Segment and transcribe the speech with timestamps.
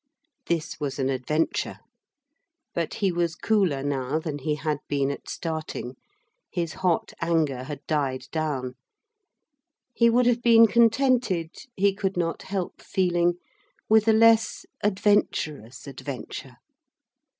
[0.47, 1.77] This was an adventure.
[2.73, 5.95] But he was cooler now than he had been at starting
[6.49, 8.73] his hot anger had died down.
[9.93, 13.33] He would have been contented, he could not help feeling,
[13.89, 16.55] with a less adventurous adventure.